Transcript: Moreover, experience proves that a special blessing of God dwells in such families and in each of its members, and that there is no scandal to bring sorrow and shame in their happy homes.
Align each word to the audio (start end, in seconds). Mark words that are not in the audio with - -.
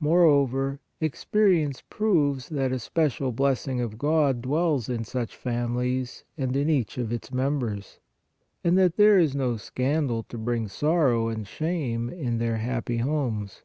Moreover, 0.00 0.80
experience 1.00 1.82
proves 1.88 2.50
that 2.50 2.72
a 2.72 2.78
special 2.78 3.32
blessing 3.32 3.80
of 3.80 3.96
God 3.96 4.42
dwells 4.42 4.90
in 4.90 5.02
such 5.02 5.34
families 5.34 6.24
and 6.36 6.54
in 6.54 6.68
each 6.68 6.98
of 6.98 7.10
its 7.10 7.32
members, 7.32 7.98
and 8.62 8.76
that 8.76 8.98
there 8.98 9.18
is 9.18 9.34
no 9.34 9.56
scandal 9.56 10.24
to 10.24 10.36
bring 10.36 10.68
sorrow 10.68 11.28
and 11.28 11.46
shame 11.46 12.10
in 12.10 12.36
their 12.36 12.58
happy 12.58 12.98
homes. 12.98 13.62